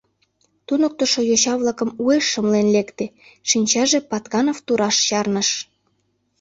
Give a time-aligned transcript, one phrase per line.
[0.67, 3.05] Туныктышо йоча-влакым уэш шымлен лекте,
[3.49, 5.49] шинчаже Патканов тураш чарныш.